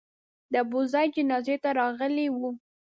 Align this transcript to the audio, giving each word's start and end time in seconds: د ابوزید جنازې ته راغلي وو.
د 0.51 0.53
ابوزید 0.63 1.09
جنازې 1.15 1.55
ته 1.63 1.69
راغلي 1.79 2.27
وو. 2.31 2.49